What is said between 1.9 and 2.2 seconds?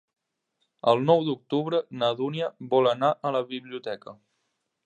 na